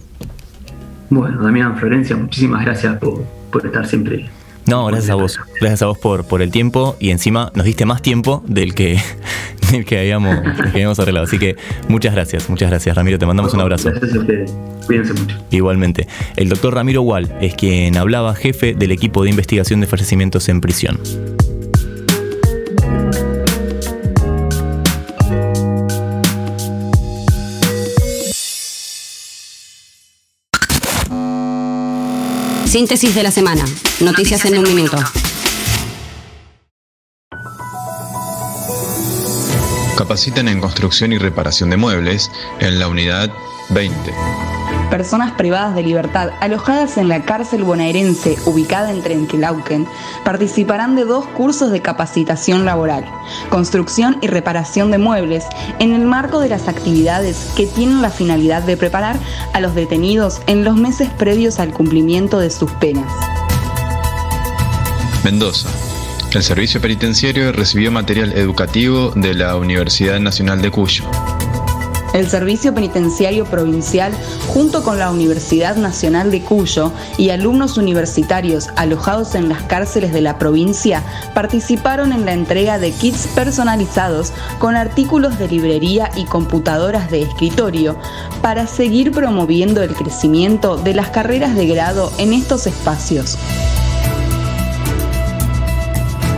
[1.10, 4.30] Bueno, Damián, Florencia, muchísimas gracias por, por estar siempre
[4.66, 5.40] No, gracias a vos.
[5.60, 9.00] Gracias a vos por, por el tiempo y encima nos diste más tiempo del que,
[9.74, 11.26] el que habíamos, que habíamos arreglado.
[11.26, 11.56] Así que
[11.88, 13.20] muchas gracias, muchas gracias, Ramiro.
[13.20, 13.90] Te mandamos un abrazo.
[13.90, 14.54] Gracias a ustedes.
[14.86, 15.38] Cuídense mucho.
[15.52, 16.08] Igualmente.
[16.36, 20.62] El doctor Ramiro Wall es quien hablaba, jefe del equipo de investigación de fallecimientos en
[20.62, 21.00] prisión.
[32.74, 33.64] Síntesis de la semana.
[34.00, 34.98] Noticias en un minuto.
[39.96, 43.30] Capacitan en construcción y reparación de muebles en la unidad
[43.70, 44.53] 20.
[44.94, 49.88] Personas privadas de libertad alojadas en la cárcel bonaerense ubicada en Trenquelauquen
[50.24, 53.04] participarán de dos cursos de capacitación laboral,
[53.50, 55.46] construcción y reparación de muebles,
[55.80, 59.18] en el marco de las actividades que tienen la finalidad de preparar
[59.52, 63.12] a los detenidos en los meses previos al cumplimiento de sus penas.
[65.24, 65.70] Mendoza.
[66.36, 71.04] El servicio penitenciario recibió material educativo de la Universidad Nacional de Cuyo.
[72.14, 74.14] El Servicio Penitenciario Provincial,
[74.48, 80.22] junto con la Universidad Nacional de Cuyo y alumnos universitarios alojados en las cárceles de
[80.22, 87.10] la provincia, participaron en la entrega de kits personalizados con artículos de librería y computadoras
[87.10, 87.98] de escritorio
[88.42, 93.38] para seguir promoviendo el crecimiento de las carreras de grado en estos espacios.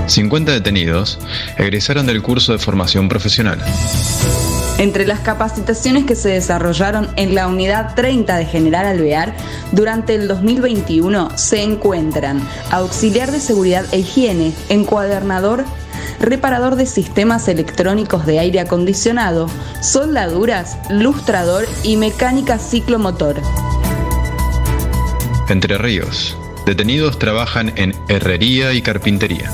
[0.07, 1.19] 50 detenidos
[1.57, 3.59] egresaron del curso de formación profesional.
[4.77, 9.33] Entre las capacitaciones que se desarrollaron en la unidad 30 de General Alvear
[9.71, 15.63] durante el 2021 se encuentran auxiliar de seguridad e higiene, encuadernador,
[16.19, 19.47] reparador de sistemas electrónicos de aire acondicionado,
[19.81, 23.41] soldaduras, lustrador y mecánica ciclomotor.
[25.47, 26.37] Entre Ríos.
[26.65, 29.51] Detenidos trabajan en herrería y carpintería.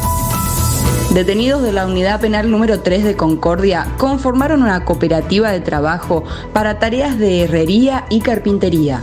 [1.13, 6.80] Detenidos de la Unidad Penal número 3 de Concordia conformaron una cooperativa de trabajo para
[6.80, 9.02] tareas de herrería y carpintería.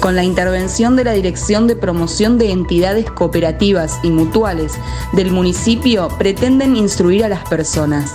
[0.00, 4.74] Con la intervención de la Dirección de Promoción de Entidades Cooperativas y Mutuales
[5.14, 8.12] del municipio, pretenden instruir a las personas.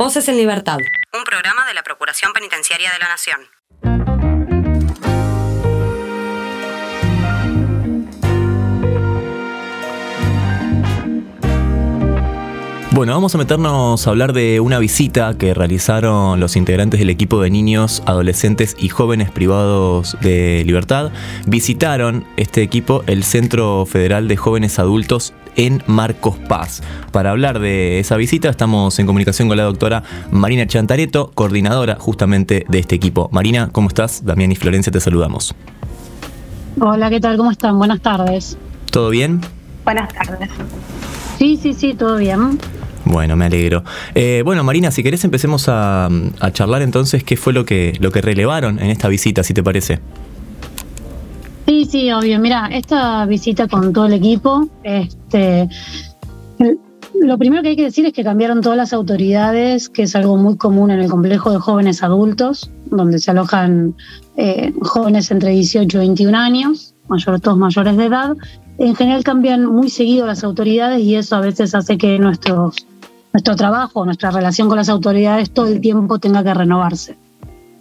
[0.00, 0.78] Voces en Libertad.
[1.12, 3.59] Un programa de la Procuración Penitenciaria de la Nación.
[13.00, 17.40] Bueno, vamos a meternos a hablar de una visita que realizaron los integrantes del equipo
[17.40, 21.10] de niños, adolescentes y jóvenes privados de libertad.
[21.46, 26.82] Visitaron este equipo el Centro Federal de Jóvenes Adultos en Marcos Paz.
[27.10, 32.66] Para hablar de esa visita estamos en comunicación con la doctora Marina Chantareto, coordinadora justamente
[32.68, 33.30] de este equipo.
[33.32, 34.26] Marina, ¿cómo estás?
[34.26, 35.54] Damián y Florencia te saludamos.
[36.78, 37.38] Hola, ¿qué tal?
[37.38, 37.78] ¿Cómo están?
[37.78, 38.58] Buenas tardes.
[38.90, 39.40] ¿Todo bien?
[39.86, 40.50] Buenas tardes.
[41.38, 42.58] Sí, sí, sí, todo bien.
[43.04, 43.82] Bueno, me alegro.
[44.14, 46.08] Eh, bueno, Marina, si querés empecemos a,
[46.52, 50.00] charlar entonces qué fue lo que, lo que relevaron en esta visita, si te parece.
[51.66, 52.38] Sí, sí, obvio.
[52.40, 55.68] Mira, esta visita con todo el equipo, este,
[57.20, 60.36] lo primero que hay que decir es que cambiaron todas las autoridades, que es algo
[60.36, 63.94] muy común en el complejo de jóvenes adultos, donde se alojan
[64.36, 68.36] eh, jóvenes entre 18 y 21 años, mayor, todos mayores de edad.
[68.80, 72.86] En general cambian muy seguido las autoridades y eso a veces hace que nuestros
[73.32, 77.16] nuestro trabajo, nuestra relación con las autoridades todo el tiempo tenga que renovarse.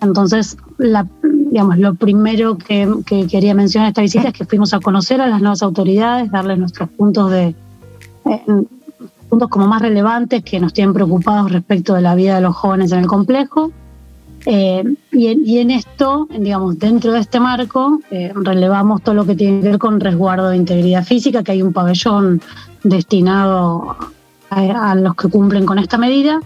[0.01, 4.73] Entonces, la, digamos, lo primero que, que, quería mencionar en esta visita es que fuimos
[4.73, 7.55] a conocer a las nuevas autoridades, darles nuestros puntos de
[9.29, 12.91] puntos como más relevantes que nos tienen preocupados respecto de la vida de los jóvenes
[12.91, 13.71] en el complejo.
[14.45, 19.25] Eh, y, en, y, en, esto, digamos, dentro de este marco, eh, relevamos todo lo
[19.25, 22.41] que tiene que ver con resguardo de integridad física, que hay un pabellón
[22.83, 23.97] destinado
[24.49, 26.39] a, los que cumplen con esta medida.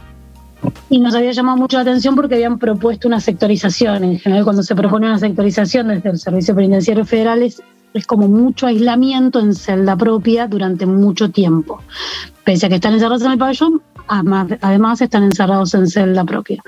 [0.89, 4.03] Y nos había llamado mucho la atención porque habían propuesto una sectorización.
[4.03, 7.61] En general, cuando se propone una sectorización desde el Servicio Penitenciario Federal, es,
[7.93, 11.81] es como mucho aislamiento en celda propia durante mucho tiempo.
[12.43, 16.61] Pese a que están encerrados en el pabellón, además están encerrados en celda propia.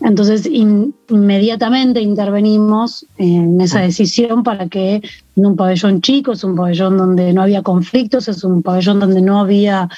[0.00, 5.02] Entonces, in, inmediatamente intervenimos en esa decisión para que
[5.36, 9.22] en un pabellón chico, es un pabellón donde no había conflictos, es un pabellón donde
[9.22, 9.88] no había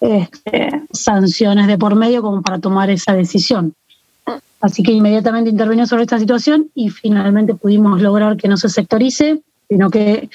[0.00, 3.74] este, sanciones de por medio como para tomar esa decisión.
[4.60, 9.40] Así que inmediatamente intervino sobre esta situación y finalmente pudimos lograr que no se sectorice,
[9.68, 10.28] sino que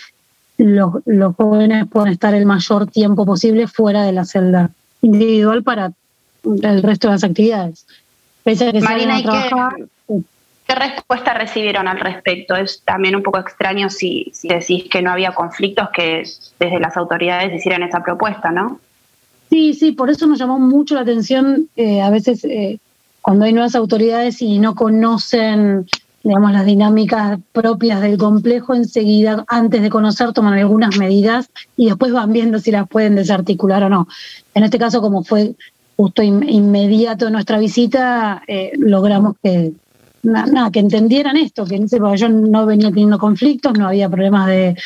[0.57, 4.69] los, los jóvenes puedan estar el mayor tiempo posible fuera de la celda
[5.01, 5.91] individual para
[6.43, 7.85] el resto de las actividades.
[8.43, 9.77] Pese a que Marina, trabajar.
[10.67, 12.55] ¿Qué respuesta recibieron al respecto?
[12.55, 16.23] Es también un poco extraño si, decís que no había conflictos que
[16.59, 18.79] desde las autoridades hicieran esa propuesta, ¿no?
[19.49, 22.79] Sí, sí, por eso nos llamó mucho la atención eh, a veces eh,
[23.21, 25.85] cuando hay nuevas autoridades y no conocen
[26.23, 32.13] digamos, las dinámicas propias del complejo, enseguida, antes de conocer, toman algunas medidas y después
[32.13, 34.07] van viendo si las pueden desarticular o no.
[34.53, 35.55] En este caso, como fue
[35.97, 39.73] justo inmediato nuestra visita, eh, logramos que,
[40.23, 44.77] nada, que entendieran esto, que yo no venía teniendo conflictos, no había problemas de,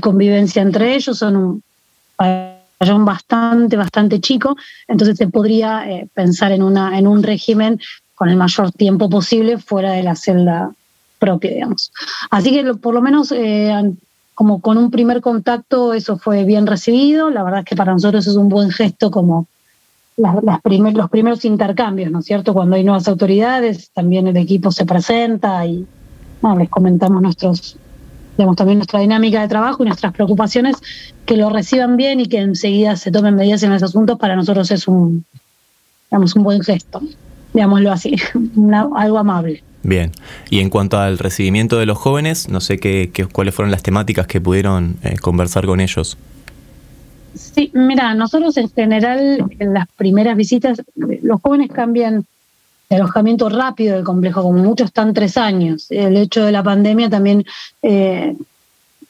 [0.00, 1.62] convivencia entre ellos, son un
[2.16, 4.56] pabellón bastante, bastante chico,
[4.88, 7.78] entonces se podría eh, pensar en, una, en un régimen
[8.14, 10.72] con el mayor tiempo posible fuera de la celda
[11.26, 11.92] propia, digamos.
[12.30, 13.92] Así que por lo menos eh,
[14.34, 18.26] como con un primer contacto eso fue bien recibido, la verdad es que para nosotros
[18.26, 19.46] es un buen gesto como
[20.16, 22.54] los primeros intercambios, ¿no es cierto?
[22.54, 25.86] Cuando hay nuevas autoridades, también el equipo se presenta y
[26.58, 27.76] les comentamos nuestros,
[28.36, 30.76] digamos, también nuestra dinámica de trabajo y nuestras preocupaciones,
[31.24, 34.70] que lo reciban bien y que enseguida se tomen medidas en esos asuntos, para nosotros
[34.70, 35.24] es un,
[36.10, 37.02] digamos, un buen gesto,
[37.52, 38.16] digámoslo así,
[38.96, 39.62] algo amable.
[39.86, 40.10] Bien,
[40.50, 44.26] y en cuanto al recibimiento de los jóvenes, no sé qué, cuáles fueron las temáticas
[44.26, 46.18] que pudieron eh, conversar con ellos.
[47.36, 52.24] Sí, mira, nosotros en general en las primeras visitas, los jóvenes cambian
[52.90, 55.86] de alojamiento rápido del complejo, como muchos están tres años.
[55.90, 57.44] El hecho de la pandemia también
[57.82, 58.36] eh,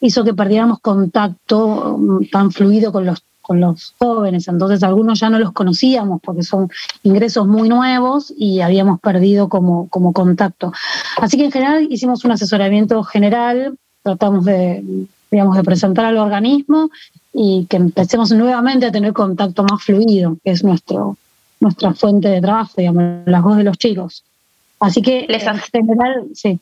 [0.02, 5.30] hizo que perdiéramos contacto mm, tan fluido con los con los jóvenes, entonces algunos ya
[5.30, 6.68] no los conocíamos porque son
[7.04, 10.72] ingresos muy nuevos y habíamos perdido como, como contacto.
[11.20, 14.82] Así que en general hicimos un asesoramiento general, tratamos de,
[15.30, 16.90] digamos, de presentar al organismo
[17.32, 21.16] y que empecemos nuevamente a tener contacto más fluido, que es nuestro,
[21.60, 24.24] nuestra fuente de trabajo, digamos, la voz de los chicos.
[24.80, 26.58] Así que les en general, sí.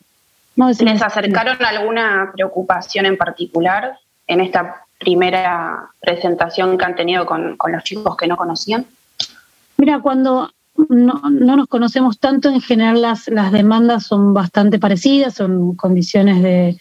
[0.56, 7.84] ¿Les acercaron alguna preocupación en particular en esta primera presentación que han tenido con, los
[7.84, 8.86] chicos que no conocían?
[9.76, 10.50] Mira, cuando
[10.88, 16.78] no, nos conocemos tanto, en general las, las demandas son bastante parecidas, son condiciones de,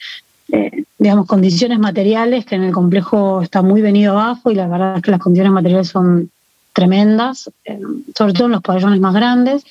[1.03, 5.01] digamos, condiciones materiales que en el complejo está muy venido abajo y la verdad es
[5.01, 6.29] que las condiciones materiales son
[6.71, 7.79] tremendas, eh,
[8.15, 9.65] sobre todo en los pabellones más grandes,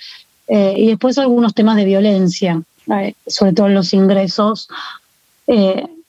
[0.48, 2.62] eh, y después algunos temas de violencia,
[2.94, 4.68] eh, sobre todo en los ingresos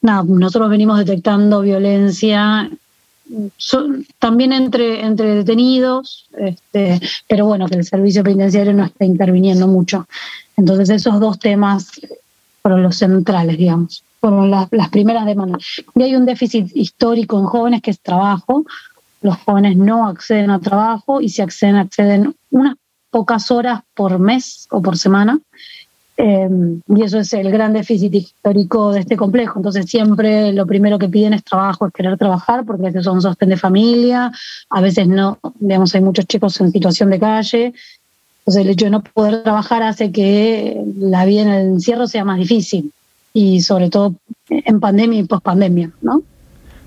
[0.04, 2.70] nosotros venimos detectando violencia
[4.20, 10.08] también entre, entre detenidos, este, pero bueno, que el servicio penitenciario no está interviniendo mucho.
[10.58, 12.02] Entonces esos dos temas
[12.62, 15.64] fueron los centrales, digamos, fueron las, las primeras demandas.
[15.96, 18.66] Y hay un déficit histórico en jóvenes que es trabajo.
[19.22, 22.76] Los jóvenes no acceden a trabajo y si acceden, acceden unas
[23.10, 25.40] pocas horas por mes o por semana.
[26.16, 29.58] Em, y eso es el gran déficit histórico de este complejo.
[29.58, 33.22] Entonces siempre lo primero que piden es trabajo, es querer trabajar, porque a veces son
[33.22, 34.32] sostén de familia,
[34.70, 37.74] a veces no, digamos, hay muchos chicos en situación de calle.
[38.40, 42.26] Entonces el hecho de no poder trabajar hace que la vida en el encierro sea
[42.26, 42.92] más difícil,
[43.34, 44.14] y sobre todo
[44.50, 46.22] en pandemia y pospandemia, ¿no?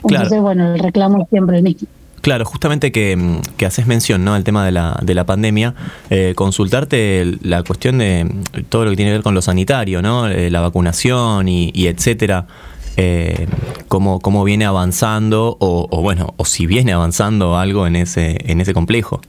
[0.04, 1.88] Entonces, bueno, el reclamo es siempre el mismo.
[2.26, 3.16] Claro, justamente que,
[3.64, 4.34] haces mención ¿no?
[4.34, 5.76] al tema de la, de la pandemia,
[6.10, 8.28] eh, consultarte la cuestión de
[8.68, 10.26] todo lo que tiene que ver con lo sanitario, ¿no?
[10.26, 12.48] Eh, la vacunación y, etcétera,
[12.96, 13.46] eh,
[13.86, 18.74] cómo, cómo, viene avanzando o, bueno, o si viene avanzando algo en ese, en ese
[18.74, 19.20] complejo.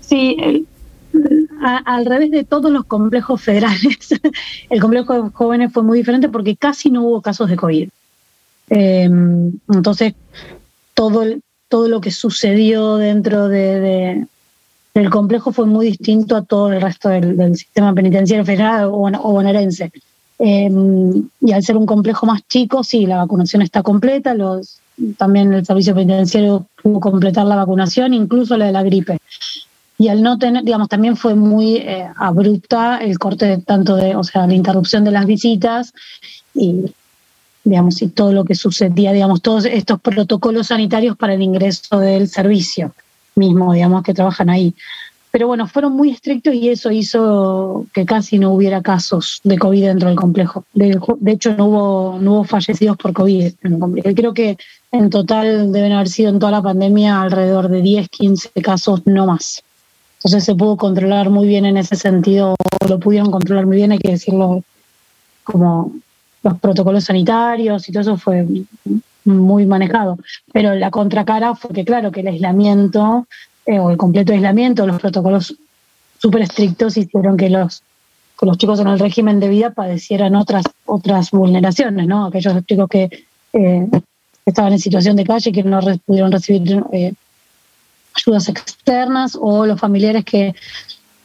[0.00, 0.64] Sí,
[1.60, 4.18] al revés de todos los complejos federales,
[4.70, 7.90] el complejo de jóvenes fue muy diferente porque casi no hubo casos de COVID.
[8.70, 10.14] entonces,
[10.94, 14.26] todo el, todo lo que sucedió dentro de,
[14.92, 19.92] del complejo fue muy distinto a todo el resto del, sistema penitenciario federal o, bonaerense.
[20.38, 24.80] Em, y al ser un complejo más chico, sí, la vacunación está completa, los,
[25.16, 29.18] también el servicio penitenciario pudo completar la vacunación, incluso la de la gripe.
[29.96, 34.24] Y al no tener, digamos, también fue muy eh, abrupta el corte tanto de, o
[34.24, 35.92] sea, la interrupción de las visitas
[36.52, 36.86] y
[37.64, 42.28] digamos, y todo lo que sucedía, digamos, todos estos protocolos sanitarios para el ingreso del
[42.28, 42.92] servicio
[43.36, 44.74] mismo, digamos, que trabajan ahí.
[45.30, 49.84] Pero bueno, fueron muy estrictos y eso hizo que casi no hubiera casos de COVID
[49.84, 50.64] dentro del complejo.
[50.74, 54.08] De, hecho, no hubo, no hubo fallecidos por COVID en el complejo.
[54.14, 54.56] Creo que
[54.90, 59.26] en total deben haber sido en toda la pandemia alrededor de 10, 15 casos, no
[59.26, 59.62] más.
[60.18, 62.56] Entonces se pudo controlar muy bien en ese sentido,
[62.88, 64.64] lo pudieron controlar muy bien, hay que decirlo
[65.44, 65.92] como
[66.42, 68.46] los protocolos sanitarios y todo eso fue
[69.24, 70.18] muy manejado.
[70.52, 73.26] Pero la contracara fue que, claro, que el aislamiento
[73.66, 75.56] eh, o el completo aislamiento, los protocolos
[76.18, 77.82] súper estrictos hicieron que los
[78.40, 82.24] que los chicos en el régimen de vida padecieran otras, otras vulneraciones, ¿no?
[82.24, 83.10] Aquellos chicos que
[83.52, 83.86] eh,
[84.46, 87.12] estaban en situación de calle, que no pudieron recibir eh,
[88.14, 90.54] ayudas externas, o los familiares que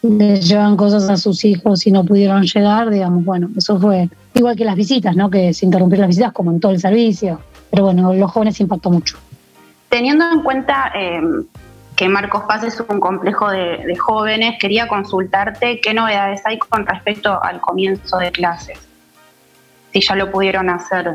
[0.10, 4.56] les llevan cosas a sus hijos y no pudieron llegar, digamos, bueno, eso fue igual
[4.56, 5.30] que las visitas, ¿no?
[5.30, 7.40] Que se interrumpieron las visitas como en todo el servicio,
[7.72, 9.18] pero bueno, los jóvenes impactó mucho.
[9.90, 11.22] Teniendo en cuenta eh,
[11.96, 17.42] que Marcos Paz es un complejo de, jóvenes, quería consultarte qué novedades hay con respecto
[17.42, 18.78] al comienzo de clases,
[19.94, 21.14] si ya lo pudieron hacer.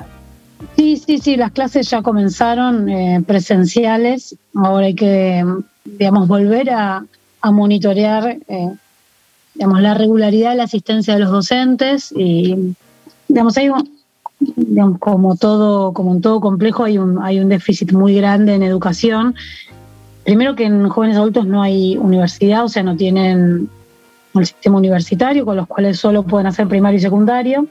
[0.77, 5.45] Sí, sí, sí, las clases ya comenzaron eh, presenciales, ahora hay que,
[5.85, 7.05] digamos, volver a,
[7.43, 8.71] monitorear, eh,
[9.55, 12.75] digamos, la regularidad de la asistencia de los docentes y,
[13.29, 13.71] digamos, hay
[14.99, 19.35] como todo, como en todo complejo hay un, hay un déficit muy grande en educación
[20.25, 23.69] Primero que en jóvenes adultos no hay universidad, o sea, no tienen
[24.35, 27.67] el sistema universitario, con los cuales solo pueden hacer primario y secundario.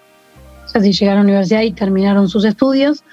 [0.66, 3.04] O sea, si llegaron a la universidad y terminaron sus estudios.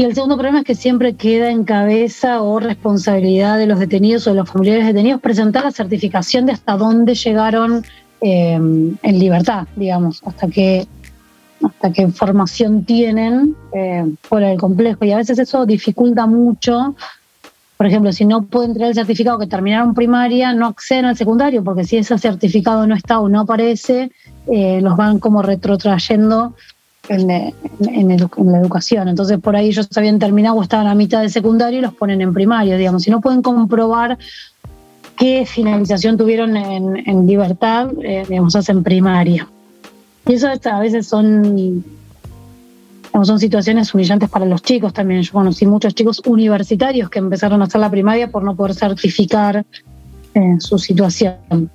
[0.00, 4.28] Y el segundo problema es que siempre queda en cabeza o responsabilidad de los detenidos
[4.28, 7.84] o de los familiares detenidos presentar la certificación de hasta dónde llegaron
[8.20, 10.86] eh, en libertad, digamos, hasta qué,
[11.64, 15.04] hasta qué formación tienen eh, fuera del complejo.
[15.04, 16.94] Y a veces eso dificulta mucho
[17.76, 21.62] por ejemplo, si no pueden tener el certificado que terminaron primaria, no acceden al secundario,
[21.62, 24.10] porque si ese certificado no está o no aparece,
[24.48, 26.56] eh, los van como retrotrayendo
[27.08, 29.08] en, la educación.
[29.08, 32.20] Entonces, por ahí ellos habían terminado o estaban a mitad de secundario y los ponen
[32.20, 33.02] en primario, digamos.
[33.02, 34.18] Si no pueden comprobar
[35.16, 39.48] qué finalización tuvieron en, libertad, eh, digamos, hacen primaria.
[40.26, 41.84] Y eso a veces son
[43.24, 45.22] son situaciones humillantes para los chicos también.
[45.22, 49.64] Yo conocí muchos chicos universitarios que empezaron a hacer la primaria por no poder certificar
[50.34, 51.70] eh, su situación.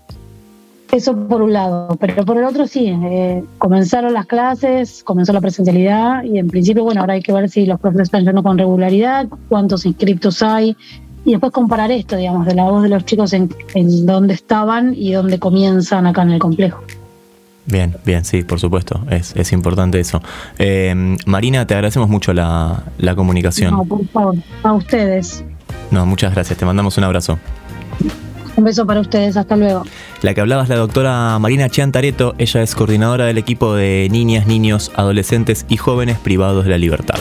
[0.94, 5.41] Eso por un lado, pero por el otro sí, eh, comenzaron las clases, comenzó la
[5.41, 8.60] presencialidad y en principio, bueno, ahora hay que ver si los profesores están yendo con
[8.60, 10.78] regularidad, cuántos inscriptos hay
[11.26, 14.94] y después comparar esto, digamos, de la voz de los chicos en, en dónde estaban
[14.96, 16.84] y dónde comienzan acá en el complejo.
[17.66, 20.22] Bien, bien, sí, por supuesto, es, es importante eso.
[20.60, 23.72] Eh, Marina, te agradecemos mucho la, la comunicación.
[23.72, 25.44] No, por favor, a ustedes.
[25.89, 27.39] No, muchas gracias, te mandamos un abrazo.
[28.56, 29.84] Un beso para ustedes, hasta luego.
[30.22, 34.47] La que hablaba es la doctora Marina Chiantareto, ella es coordinadora del equipo de niñas,
[34.47, 37.20] niños, adolescentes y jóvenes privados de la libertad.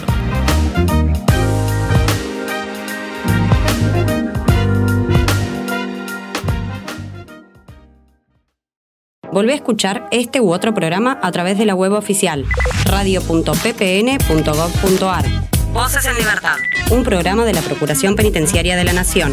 [9.33, 12.45] Volvé a escuchar este u otro programa a través de la web oficial
[12.85, 15.25] radio.ppn.gov.ar.
[15.73, 16.57] Voces en Libertad.
[16.91, 19.33] Un programa de la Procuración Penitenciaria de la Nación.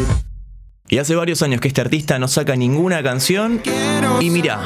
[0.90, 3.62] Y hace varios años que este artista no saca ninguna canción.
[4.18, 4.60] Y mira,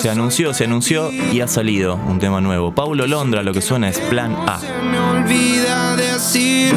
[0.00, 2.72] se anunció, se anunció y ha salido un tema nuevo.
[2.72, 4.60] Paulo Londra, lo que suena es Plan A.
[4.60, 6.72] Se me olvida decir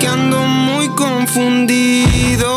[0.00, 2.56] que ando muy confundido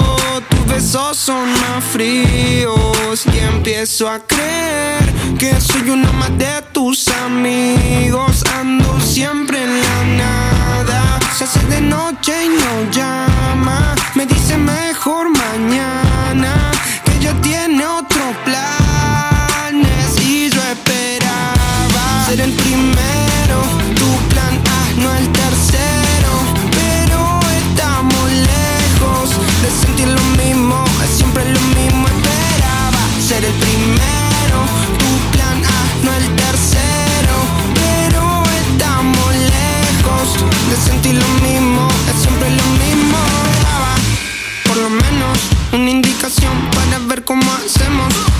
[0.67, 5.03] besos son más fríos y empiezo a creer
[5.37, 8.43] que soy uno más de tus amigos.
[8.59, 10.48] Ando siempre en la nada.
[11.37, 13.95] Se hace de noche y no llama.
[14.15, 16.71] Me dice mejor mañana
[17.05, 23.18] que ya tiene otro planes y yo esperaba ser el primero.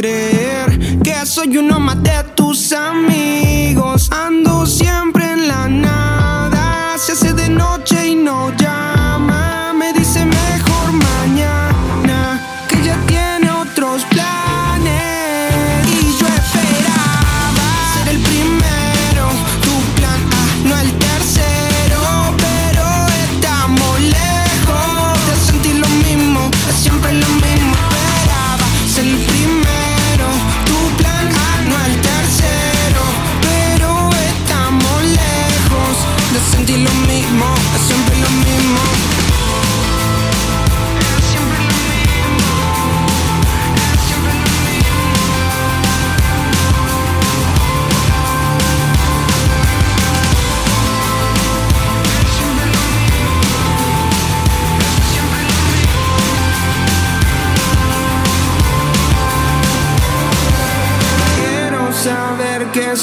[0.00, 4.08] que soy uno más de tus amigos.
[4.12, 4.87] Ando siempre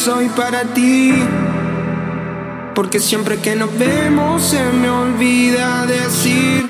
[0.05, 1.13] soy para ti.
[2.75, 6.69] Porque siempre que nos vemos se me olvida decir.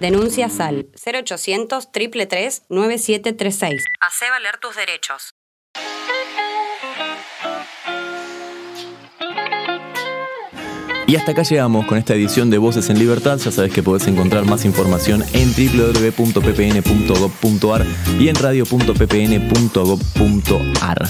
[0.00, 3.84] Denuncias al 0800 333 9736.
[4.00, 5.34] Hacé valer tus derechos.
[11.14, 13.38] Y hasta acá llegamos con esta edición de Voces en Libertad.
[13.38, 17.86] Ya sabes que podés encontrar más información en www.ppn.gov.ar
[18.18, 21.08] y en radio.ppn.gov.ar.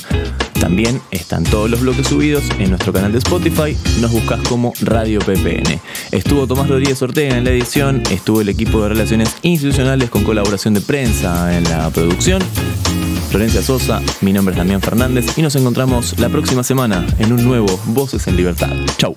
[0.60, 3.74] También están todos los bloques subidos en nuestro canal de Spotify.
[4.02, 5.80] Nos buscas como Radio PPN.
[6.12, 8.02] Estuvo Tomás Rodríguez Ortega en la edición.
[8.10, 12.42] Estuvo el equipo de Relaciones Institucionales con colaboración de prensa en la producción.
[13.30, 17.42] Florencia Sosa, mi nombre es Damián Fernández y nos encontramos la próxima semana en un
[17.42, 18.68] nuevo Voces en Libertad.
[18.98, 19.16] Chau.